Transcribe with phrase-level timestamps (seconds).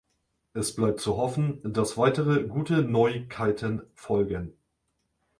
[0.53, 4.51] Es bleibt zu hoffen, dass weitere gute Neuigkeiten folgen.